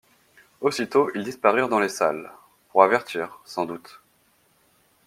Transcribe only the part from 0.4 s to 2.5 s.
Aussitôt ils disparurent dans les salles,